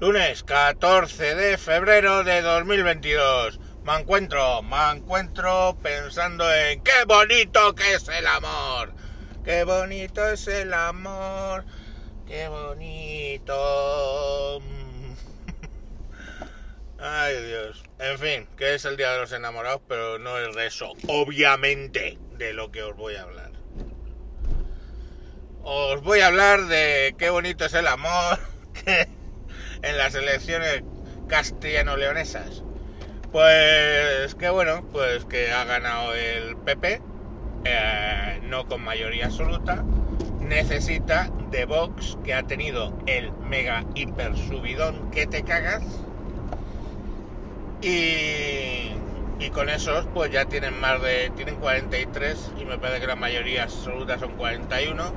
Lunes 0.00 0.42
14 0.44 1.34
de 1.34 1.58
febrero 1.58 2.24
de 2.24 2.40
2022. 2.40 3.60
Me 3.84 3.96
encuentro, 3.96 4.62
me 4.62 4.92
encuentro 4.92 5.76
pensando 5.82 6.50
en 6.54 6.82
qué 6.82 7.04
bonito 7.06 7.74
que 7.74 7.92
es 7.92 8.08
el 8.08 8.26
amor. 8.26 8.94
Qué 9.44 9.62
bonito 9.64 10.26
es 10.26 10.48
el 10.48 10.72
amor. 10.72 11.66
Qué 12.26 12.48
bonito. 12.48 13.52
Ay 16.98 17.36
Dios. 17.44 17.82
En 17.98 18.18
fin, 18.18 18.48
que 18.56 18.76
es 18.76 18.86
el 18.86 18.96
Día 18.96 19.12
de 19.12 19.18
los 19.18 19.32
Enamorados, 19.32 19.82
pero 19.86 20.18
no 20.18 20.38
es 20.38 20.56
de 20.56 20.66
eso, 20.66 20.94
obviamente, 21.08 22.16
de 22.38 22.54
lo 22.54 22.72
que 22.72 22.82
os 22.84 22.96
voy 22.96 23.16
a 23.16 23.24
hablar. 23.24 23.50
Os 25.62 26.00
voy 26.00 26.20
a 26.20 26.28
hablar 26.28 26.68
de 26.68 27.14
qué 27.18 27.28
bonito 27.28 27.66
es 27.66 27.74
el 27.74 27.86
amor 27.86 28.38
en 29.82 29.98
las 29.98 30.14
elecciones 30.14 30.82
castellano-leonesas. 31.28 32.62
Pues 33.32 34.34
que 34.34 34.50
bueno, 34.50 34.84
pues 34.92 35.24
que 35.24 35.52
ha 35.52 35.64
ganado 35.64 36.14
el 36.14 36.56
PP, 36.56 37.00
eh, 37.64 38.40
no 38.48 38.66
con 38.66 38.82
mayoría 38.82 39.26
absoluta, 39.26 39.84
necesita 40.40 41.30
de 41.50 41.64
Vox, 41.64 42.18
que 42.24 42.34
ha 42.34 42.42
tenido 42.42 42.92
el 43.06 43.32
mega 43.32 43.84
hiper 43.94 44.36
subidón 44.36 45.10
que 45.12 45.26
te 45.26 45.44
cagas, 45.44 45.82
y, 47.82 48.90
y 49.38 49.50
con 49.50 49.68
esos 49.68 50.06
pues 50.12 50.30
ya 50.30 50.44
tienen 50.44 50.78
más 50.80 51.00
de, 51.00 51.30
tienen 51.36 51.56
43 51.56 52.52
y 52.60 52.64
me 52.64 52.78
parece 52.78 53.00
que 53.00 53.06
la 53.06 53.16
mayoría 53.16 53.62
absoluta 53.64 54.18
son 54.18 54.32
41 54.32 55.12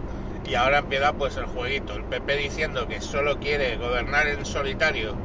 y 0.46 0.56
ahora 0.56 0.80
empieza 0.80 1.14
pues 1.14 1.38
el 1.38 1.46
jueguito, 1.46 1.94
el 1.94 2.04
PP 2.04 2.38
diciendo 2.38 2.88
que 2.88 3.02
solo 3.02 3.40
quiere 3.40 3.78
gobernar 3.78 4.28
en 4.28 4.46
solitario 4.46 5.16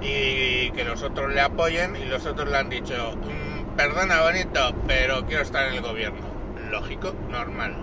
y 0.00 0.70
que 0.70 0.84
los 0.84 1.02
otros 1.02 1.32
le 1.32 1.40
apoyen 1.40 1.96
y 1.96 2.06
los 2.06 2.24
otros 2.26 2.48
le 2.48 2.56
han 2.56 2.70
dicho, 2.70 3.16
mm, 3.16 3.76
perdona 3.76 4.22
bonito, 4.22 4.74
pero 4.86 5.26
quiero 5.26 5.42
estar 5.42 5.68
en 5.68 5.74
el 5.74 5.82
gobierno. 5.82 6.26
Lógico, 6.70 7.14
normal. 7.28 7.76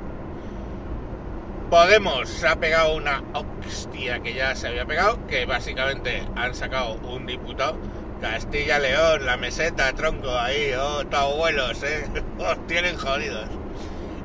Podemos 1.69 2.29
se 2.29 2.47
ha 2.47 2.55
pegado 2.55 2.95
una 2.95 3.23
hostia 3.33 4.21
que 4.21 4.33
ya 4.33 4.55
se 4.55 4.67
había 4.67 4.85
pegado, 4.85 5.19
que 5.27 5.45
básicamente 5.45 6.23
han 6.35 6.55
sacado 6.55 6.93
un 6.95 7.25
diputado. 7.25 7.75
Castilla 8.21 8.79
León, 8.79 9.25
la 9.25 9.37
meseta, 9.37 9.93
tronco 9.93 10.39
ahí, 10.39 10.71
oh, 10.73 11.03
abuelos, 11.11 11.83
eh, 11.83 12.07
os 12.39 12.67
tienen 12.67 12.97
jodidos. 12.97 13.47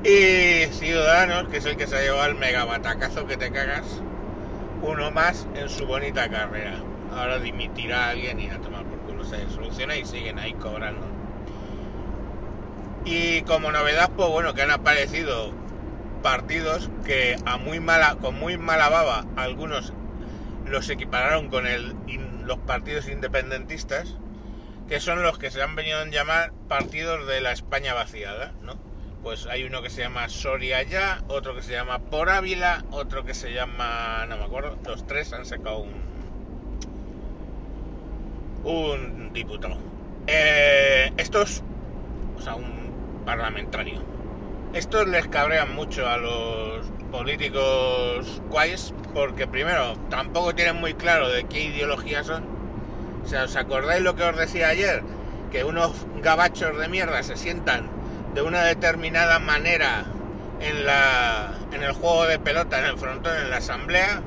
Y 0.05 0.67
Ciudadanos, 0.73 1.49
que 1.49 1.59
es 1.59 1.65
el 1.65 1.77
que 1.77 1.87
se 1.87 1.97
ha 1.97 2.01
llevado 2.01 2.27
el 2.27 2.35
megabatacazo 2.35 3.25
que 3.29 3.37
te 3.37 3.53
cagas, 3.53 4.03
uno 4.83 5.13
más 5.13 5.47
en 5.55 5.69
su 5.69 5.87
bonita 5.87 6.29
carrera. 6.29 6.75
Ahora 7.15 7.39
dimitirá 7.39 8.07
a 8.07 8.11
alguien 8.11 8.41
y 8.41 8.49
a 8.49 8.59
tomar 8.59 8.85
por 8.85 8.99
culo 9.01 9.25
se 9.25 9.49
soluciona 9.51 9.97
y 9.97 10.05
siguen 10.05 10.41
ahí 10.41 10.55
cobrando. 10.55 11.07
Y 13.05 13.43
como 13.43 13.71
novedad, 13.71 14.11
pues 14.17 14.29
bueno, 14.29 14.55
que 14.55 14.63
han 14.63 14.73
aparecido 14.73 15.53
partidos 16.21 16.91
que 17.05 17.37
a 17.47 17.57
muy 17.59 17.79
mala, 17.79 18.17
con 18.21 18.35
muy 18.35 18.59
mala 18.59 18.89
baba, 18.89 19.25
algunos 19.37 19.93
los 20.67 20.91
equipararon 20.91 21.49
con 21.49 21.65
los 22.45 22.59
partidos 22.59 23.09
independentistas, 23.09 24.17
que 24.89 24.99
son 24.99 25.23
los 25.23 25.39
que 25.39 25.53
se 25.53 25.63
han 25.63 25.77
venido 25.77 26.01
a 26.01 26.07
llamar 26.07 26.53
partidos 26.69 27.29
de 27.29 27.41
la 27.41 27.53
España 27.53 27.95
vaciada, 27.95 28.53
¿no? 28.63 28.91
Pues 29.23 29.47
hay 29.47 29.63
uno 29.63 29.83
que 29.83 29.91
se 29.91 30.01
llama 30.03 30.29
Soria 30.29 30.83
Ya, 30.83 31.23
otro 31.29 31.55
que 31.55 31.63
se 31.63 31.73
llama 31.73 32.01
Por 32.01 32.29
Ávila, 32.29 32.85
otro 32.91 33.25
que 33.25 33.35
se 33.35 33.53
llama, 33.53 34.27
no 34.29 34.37
me 34.37 34.45
acuerdo, 34.45 34.77
los 34.85 35.07
tres 35.07 35.33
han 35.33 35.47
sacado 35.47 35.79
un, 35.79 35.93
un 38.65 39.33
diputado. 39.33 39.77
Eh, 40.27 41.13
estos, 41.19 41.63
o 42.37 42.41
sea, 42.41 42.57
un 42.57 43.23
parlamentario. 43.25 44.03
Estos 44.73 45.07
les 45.07 45.29
cabrean 45.29 45.73
mucho 45.73 46.09
a 46.09 46.17
los 46.17 46.85
políticos 47.13 48.43
guays 48.51 48.93
porque 49.15 49.47
primero 49.47 49.95
tampoco 50.11 50.53
tienen 50.53 50.81
muy 50.81 50.95
claro 50.95 51.29
de 51.29 51.45
qué 51.45 51.63
ideología 51.63 52.25
son. 52.25 52.45
O 53.25 53.29
sea, 53.29 53.45
¿os 53.45 53.55
acordáis 53.55 54.03
lo 54.03 54.17
que 54.17 54.25
os 54.25 54.37
decía 54.37 54.69
ayer? 54.69 55.05
Que 55.53 55.63
unos 55.63 55.93
gabachos 56.21 56.77
de 56.77 56.89
mierda 56.89 57.23
se 57.23 57.37
sientan 57.37 58.02
de 58.35 58.43
una 58.43 58.65
determinada 58.65 59.39
manera 59.39 60.05
en 60.61 60.87
la 60.87 61.55
en 61.73 61.83
el 61.83 61.93
juego 61.93 62.27
de 62.27 62.39
pelota 62.39 62.79
en 62.79 62.87
el 62.87 62.99
frontón 62.99 63.37
en 63.37 63.51
la 63.51 63.57
asamblea 63.59 64.23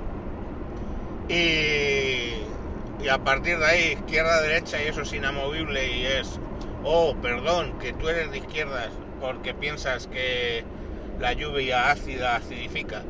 y, 1.30 3.04
y 3.04 3.08
a 3.10 3.18
partir 3.20 3.58
de 3.58 3.66
ahí 3.66 3.92
izquierda 3.94 4.42
derecha 4.42 4.82
y 4.82 4.88
eso 4.88 5.02
es 5.02 5.14
inamovible 5.14 5.92
y 5.92 6.06
es 6.06 6.40
oh 6.84 7.16
perdón 7.22 7.80
que 7.80 7.94
tú 7.94 8.10
eres 8.10 8.32
de 8.32 8.40
izquierdas 8.40 8.90
porque 9.20 9.54
piensas 9.54 10.08
que 10.08 10.64
la 11.20 11.34
lluvia 11.34 11.90
ácida 11.92 12.36
acidifica 12.36 13.02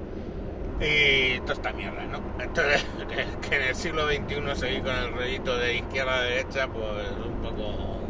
y 0.79 1.39
toda 1.41 1.53
esta 1.53 1.71
mierda, 1.71 2.05
¿no? 2.05 2.19
Entonces, 2.43 2.85
que 3.49 3.55
en 3.55 3.61
el 3.61 3.75
siglo 3.75 4.07
XXI 4.07 4.55
seguir 4.55 4.83
con 4.83 4.95
el 4.95 5.11
rollito 5.13 5.57
de 5.57 5.77
izquierda 5.77 6.17
a 6.17 6.21
derecha, 6.21 6.67
pues 6.67 7.11
un 7.25 7.41
poco 7.41 8.01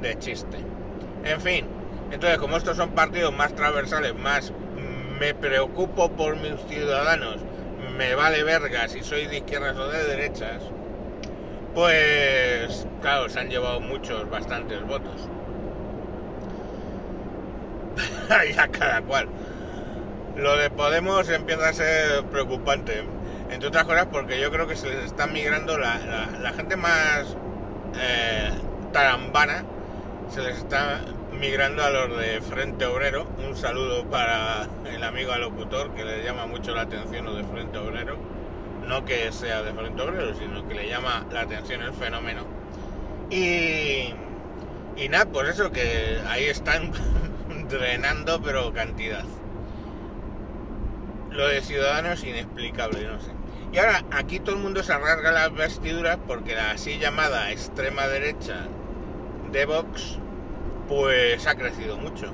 de 0.00 0.18
chiste. 0.18 0.58
En 1.24 1.40
fin, 1.40 1.66
entonces 2.10 2.38
como 2.38 2.56
estos 2.56 2.76
son 2.76 2.90
partidos 2.90 3.32
más 3.32 3.54
transversales, 3.54 4.14
más 4.14 4.52
me 5.18 5.34
preocupo 5.34 6.10
por 6.10 6.36
mis 6.36 6.60
ciudadanos, 6.68 7.36
me 7.96 8.14
vale 8.14 8.42
verga 8.42 8.88
si 8.88 9.02
soy 9.02 9.26
de 9.26 9.38
izquierdas 9.38 9.76
o 9.76 9.88
de 9.88 10.04
derechas, 10.04 10.62
pues 11.74 12.86
claro, 13.00 13.28
se 13.28 13.40
han 13.40 13.48
llevado 13.48 13.80
muchos, 13.80 14.28
bastantes 14.30 14.82
votos. 14.86 15.28
a 18.58 18.68
cada 18.68 19.02
cual. 19.02 19.28
Lo 20.36 20.56
de 20.56 20.70
Podemos 20.70 21.28
empieza 21.28 21.68
a 21.68 21.72
ser 21.72 22.24
preocupante, 22.24 23.04
entre 23.50 23.68
otras 23.68 23.84
cosas 23.84 24.06
porque 24.10 24.40
yo 24.40 24.50
creo 24.50 24.66
que 24.66 24.76
se 24.76 24.88
les 24.88 25.04
está 25.04 25.26
migrando 25.26 25.76
la, 25.76 26.28
la, 26.40 26.52
gente 26.52 26.76
más 26.76 27.36
eh, 28.00 28.50
tarambana, 28.92 29.64
se 30.30 30.40
les 30.42 30.58
está 30.58 31.00
migrando 31.40 31.82
a 31.82 31.88
los 31.88 32.18
de 32.18 32.42
Frente 32.42 32.84
Obrero. 32.84 33.26
Un 33.48 33.56
saludo 33.56 34.04
para 34.04 34.68
el 34.84 35.02
amigo 35.02 35.32
alocutor 35.32 35.94
que 35.94 36.04
le 36.04 36.22
llama 36.22 36.44
mucho 36.44 36.74
la 36.74 36.82
atención 36.82 37.24
lo 37.24 37.34
de 37.34 37.44
Frente 37.44 37.78
Obrero. 37.78 38.18
No 38.86 39.06
que 39.06 39.32
sea 39.32 39.62
de 39.62 39.72
Frente 39.72 40.02
Obrero, 40.02 40.34
sino 40.34 40.68
que 40.68 40.74
le 40.74 40.88
llama 40.88 41.24
la 41.32 41.40
atención 41.40 41.80
el 41.80 41.94
fenómeno. 41.94 42.42
Y, 43.30 44.12
y 44.96 45.08
nada, 45.08 45.24
por 45.32 45.46
eso 45.46 45.72
que 45.72 46.18
ahí 46.28 46.44
están 46.44 46.92
drenando, 47.70 48.42
pero 48.42 48.74
cantidad. 48.74 49.24
Lo 51.30 51.48
de 51.48 51.62
Ciudadanos 51.62 52.22
inexplicable, 52.22 53.06
no 53.06 53.18
sé. 53.18 53.30
Y 53.72 53.78
ahora 53.78 54.04
aquí 54.10 54.40
todo 54.40 54.56
el 54.56 54.62
mundo 54.62 54.82
se 54.82 54.92
rasga 54.92 55.32
las 55.32 55.54
vestiduras 55.54 56.18
porque 56.26 56.54
la 56.54 56.72
así 56.72 56.98
llamada 56.98 57.50
extrema 57.50 58.08
derecha 58.08 58.66
de 59.52 59.64
Vox 59.64 60.18
pues 60.90 61.46
ha 61.46 61.54
crecido 61.54 61.96
mucho. 61.96 62.26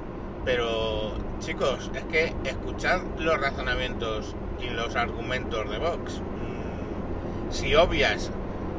Pero 0.45 1.13
chicos, 1.41 1.91
es 1.95 2.05
que 2.05 2.35
escuchad 2.45 3.03
los 3.19 3.39
razonamientos 3.39 4.35
y 4.61 4.71
los 4.71 4.97
argumentos 4.97 5.71
de 5.71 5.79
Vox. 5.79 6.21
Mm, 6.21 7.53
si 7.53 7.75
obvias 7.75 8.31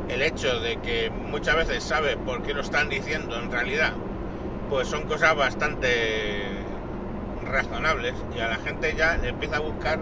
el 0.09 0.23
hecho 0.23 0.59
de 0.59 0.77
que 0.77 1.11
muchas 1.11 1.55
veces 1.55 1.83
sabes 1.83 2.15
por 2.17 2.41
qué 2.41 2.53
lo 2.53 2.61
están 2.61 2.89
diciendo 2.89 3.39
en 3.39 3.51
realidad, 3.51 3.93
pues 4.69 4.87
son 4.87 5.03
cosas 5.03 5.35
bastante 5.35 6.41
razonables 7.45 8.15
y 8.35 8.39
a 8.39 8.47
la 8.47 8.55
gente 8.55 8.95
ya 8.97 9.17
le 9.17 9.29
empieza 9.29 9.57
a 9.57 9.59
buscar 9.59 9.99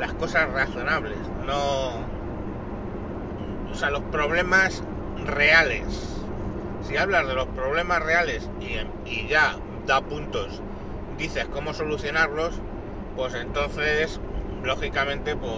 las 0.00 0.14
cosas 0.14 0.50
razonables, 0.50 1.18
no... 1.46 2.14
O 3.70 3.76
sea, 3.76 3.90
los 3.90 4.02
problemas 4.04 4.82
reales. 5.26 6.23
Si 6.94 6.98
hablas 6.98 7.26
de 7.26 7.34
los 7.34 7.48
problemas 7.48 8.00
reales 8.04 8.48
y, 8.60 9.26
ya 9.26 9.56
da 9.84 10.00
puntos, 10.00 10.60
dices 11.18 11.44
cómo 11.52 11.74
solucionarlos, 11.74 12.54
pues 13.16 13.34
entonces, 13.34 14.20
lógicamente, 14.62 15.34
pues 15.34 15.52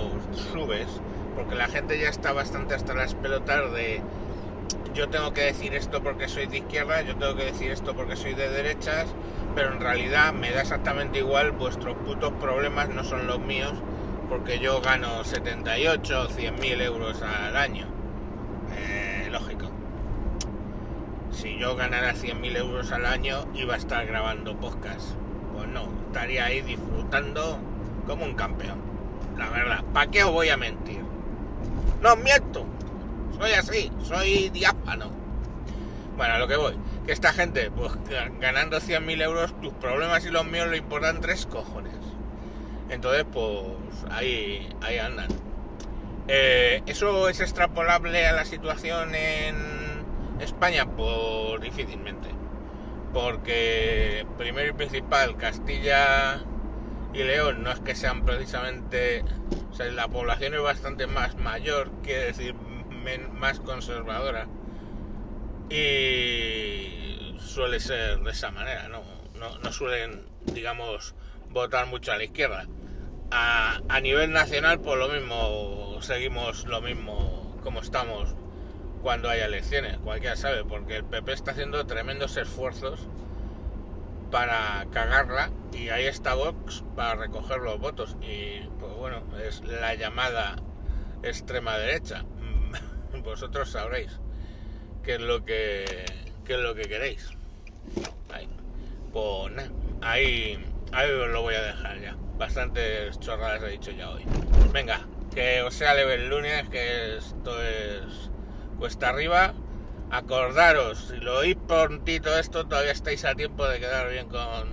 subes. 0.50 0.86
Porque 1.34 1.54
la 1.54 1.68
gente 1.68 2.00
ya 2.00 2.08
está 2.08 2.32
bastante 2.32 2.74
hasta 2.74 2.94
las 2.94 3.14
pelotas 3.14 3.70
de 3.74 4.00
yo 4.94 5.10
tengo 5.10 5.34
que 5.34 5.42
decir 5.42 5.74
esto 5.74 6.02
porque 6.02 6.26
soy 6.26 6.46
de 6.46 6.56
izquierda, 6.56 7.02
yo 7.02 7.16
tengo 7.16 7.36
que 7.36 7.44
decir 7.44 7.70
esto 7.70 7.94
porque 7.94 8.16
soy 8.16 8.32
de 8.32 8.48
derechas, 8.48 9.04
pero 9.54 9.74
en 9.74 9.80
realidad 9.80 10.32
me 10.32 10.52
da 10.52 10.62
exactamente 10.62 11.18
igual, 11.18 11.50
vuestros 11.50 11.96
putos 11.98 12.32
problemas 12.40 12.88
no 12.88 13.04
son 13.04 13.26
los 13.26 13.40
míos, 13.40 13.74
porque 14.30 14.58
yo 14.58 14.80
gano 14.80 15.22
78 15.22 16.18
o 16.18 16.28
100 16.28 16.60
mil 16.60 16.80
euros 16.80 17.20
al 17.20 17.58
año. 17.58 17.84
Eh, 18.74 19.28
lógico. 19.30 19.75
Si 21.36 21.58
yo 21.58 21.76
ganara 21.76 22.14
100 22.14 22.40
mil 22.40 22.56
euros 22.56 22.92
al 22.92 23.04
año, 23.04 23.46
iba 23.54 23.74
a 23.74 23.76
estar 23.76 24.06
grabando 24.06 24.56
podcast. 24.56 25.10
Pues 25.54 25.68
no, 25.68 25.86
estaría 26.06 26.46
ahí 26.46 26.62
disfrutando 26.62 27.58
como 28.06 28.24
un 28.24 28.34
campeón. 28.34 28.80
La 29.36 29.50
verdad, 29.50 29.84
¿para 29.92 30.10
qué 30.10 30.24
os 30.24 30.32
voy 30.32 30.48
a 30.48 30.56
mentir? 30.56 31.00
No 32.00 32.16
miento, 32.16 32.64
soy 33.38 33.52
así, 33.52 33.92
soy 34.02 34.48
diáfano. 34.48 35.10
Bueno, 36.16 36.34
a 36.34 36.38
lo 36.38 36.48
que 36.48 36.56
voy, 36.56 36.74
que 37.04 37.12
esta 37.12 37.34
gente, 37.34 37.70
pues 37.70 37.92
ganando 38.40 38.78
100.000 38.78 39.22
euros, 39.22 39.60
tus 39.60 39.74
problemas 39.74 40.24
y 40.24 40.30
los 40.30 40.46
míos 40.46 40.68
le 40.68 40.78
importan 40.78 41.20
tres 41.20 41.44
cojones. 41.44 41.92
Entonces, 42.88 43.26
pues 43.30 43.60
ahí, 44.10 44.66
ahí 44.80 44.96
andan. 44.96 45.28
Eh, 46.28 46.82
¿Eso 46.86 47.28
es 47.28 47.40
extrapolable 47.40 48.26
a 48.26 48.32
la 48.32 48.46
situación 48.46 49.14
en 49.14 49.75
España? 50.40 50.86
Pues 50.86 51.60
difícilmente. 51.60 52.28
Porque, 53.12 54.26
primero 54.36 54.70
y 54.70 54.72
principal, 54.72 55.36
Castilla 55.36 56.44
y 57.14 57.22
León 57.22 57.62
no 57.62 57.70
es 57.70 57.80
que 57.80 57.94
sean 57.94 58.24
precisamente... 58.24 59.24
O 59.70 59.74
sea, 59.74 59.86
la 59.86 60.08
población 60.08 60.54
es 60.54 60.62
bastante 60.62 61.06
más 61.06 61.36
mayor, 61.36 61.90
quiere 62.02 62.26
decir 62.26 62.54
más 63.32 63.60
conservadora. 63.60 64.46
Y 65.70 67.36
suele 67.38 67.80
ser 67.80 68.20
de 68.20 68.30
esa 68.30 68.50
manera, 68.50 68.88
¿no? 68.88 69.02
No, 69.38 69.58
no 69.58 69.72
suelen, 69.72 70.26
digamos, 70.52 71.14
votar 71.50 71.86
mucho 71.86 72.12
a 72.12 72.16
la 72.16 72.24
izquierda. 72.24 72.66
A, 73.30 73.80
nivel 74.00 74.32
nacional, 74.32 74.80
pues 74.80 74.98
lo 74.98 75.08
mismo, 75.08 75.98
seguimos 76.00 76.64
lo 76.66 76.80
mismo 76.80 77.56
como 77.62 77.80
estamos 77.80 78.36
cuando 79.06 79.30
haya 79.30 79.44
elecciones, 79.44 79.98
cualquiera 79.98 80.34
sabe, 80.34 80.64
porque 80.64 80.96
el 80.96 81.04
PP 81.04 81.32
está 81.32 81.52
haciendo 81.52 81.86
tremendos 81.86 82.36
esfuerzos 82.36 83.06
para 84.32 84.84
cagarla 84.90 85.52
y 85.72 85.90
ahí 85.90 86.06
está 86.06 86.34
Vox 86.34 86.82
para 86.96 87.14
recoger 87.14 87.58
los 87.58 87.78
votos 87.78 88.16
y 88.20 88.66
pues 88.80 88.92
bueno, 88.94 89.22
es 89.40 89.62
la 89.62 89.94
llamada 89.94 90.56
extrema 91.22 91.78
derecha. 91.78 92.24
Vosotros 93.22 93.70
sabréis 93.70 94.18
qué 95.04 95.14
es 95.14 95.20
lo 95.20 95.44
que 95.44 96.04
qué 96.44 96.54
es 96.54 96.60
lo 96.60 96.74
que 96.74 96.82
queréis. 96.88 97.30
Pues 99.12 99.52
nada, 99.52 99.70
ahí, 100.02 100.58
ahí 100.90 101.10
os 101.12 101.28
lo 101.28 101.42
voy 101.42 101.54
a 101.54 101.62
dejar 101.62 102.00
ya. 102.00 102.16
Bastantes 102.38 103.20
chorradas 103.20 103.62
he 103.62 103.68
dicho 103.68 103.92
ya 103.92 104.10
hoy. 104.10 104.24
Venga, 104.72 105.06
que 105.32 105.62
os 105.62 105.74
sea 105.74 105.94
leve 105.94 106.14
el 106.14 106.28
lunes, 106.28 106.68
que 106.70 107.18
esto 107.18 107.62
es 107.62 108.32
cuesta 108.78 109.08
arriba 109.08 109.54
acordaros, 110.10 111.08
si 111.08 111.16
lo 111.16 111.38
oís 111.38 111.56
prontito 111.66 112.38
esto, 112.38 112.66
todavía 112.66 112.92
estáis 112.92 113.24
a 113.24 113.34
tiempo 113.34 113.66
de 113.66 113.80
quedar 113.80 114.08
bien 114.10 114.28
con, 114.28 114.68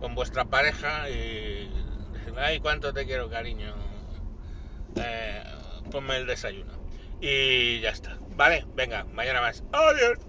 con 0.00 0.14
vuestra 0.14 0.44
pareja 0.44 1.08
y 1.08 1.70
ay, 2.36 2.60
cuánto 2.60 2.92
te 2.92 3.06
quiero, 3.06 3.28
cariño. 3.28 3.74
Eh, 4.96 5.42
ponme 5.90 6.16
el 6.16 6.26
desayuno. 6.26 6.72
Y 7.20 7.80
ya 7.80 7.90
está. 7.90 8.16
Vale, 8.36 8.64
venga, 8.74 9.04
mañana 9.04 9.40
más. 9.40 9.64
Adiós. 9.72 10.27